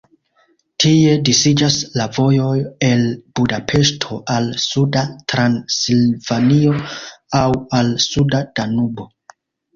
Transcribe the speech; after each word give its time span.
Tie 0.83 1.09
disiĝas 1.27 1.75
la 2.01 2.07
vojoj 2.15 2.55
el 2.87 3.03
Budapeŝto 3.41 4.17
al 4.37 4.49
suda 4.65 5.05
Transilvanio 5.35 6.75
aŭ 7.43 7.45
al 7.83 7.95
suda 8.09 8.43
Danubo. 8.59 9.09